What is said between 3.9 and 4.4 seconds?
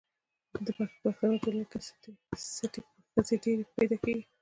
کیږي